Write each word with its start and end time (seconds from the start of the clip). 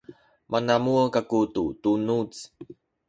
manamuh 0.51 1.05
kaku 1.15 1.41
tu 1.53 1.63
tunuz 1.81 2.33